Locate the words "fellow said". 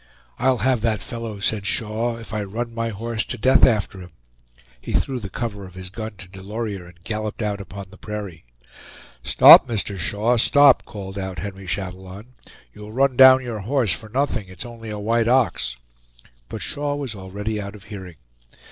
1.03-1.63